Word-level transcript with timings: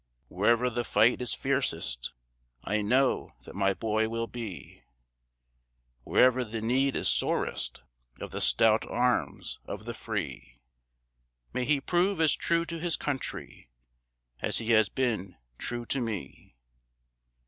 Wherever 0.29 0.71
the 0.71 0.83
fight 0.83 1.21
is 1.21 1.35
fiercest 1.35 2.11
I 2.63 2.81
know 2.81 3.35
that 3.43 3.53
my 3.53 3.75
boy 3.75 4.09
will 4.09 4.25
be; 4.25 4.81
Wherever 6.05 6.43
the 6.43 6.59
need 6.59 6.95
is 6.95 7.07
sorest 7.07 7.83
Of 8.19 8.31
the 8.31 8.41
stout 8.41 8.83
arms 8.89 9.59
of 9.65 9.85
the 9.85 9.93
free. 9.93 10.57
May 11.53 11.65
he 11.65 11.79
prove 11.79 12.19
as 12.19 12.35
true 12.35 12.65
to 12.65 12.79
his 12.79 12.95
country 12.97 13.69
As 14.41 14.57
he 14.57 14.71
has 14.71 14.89
been 14.89 15.35
true 15.59 15.85
to 15.85 16.01
me. 16.01 16.55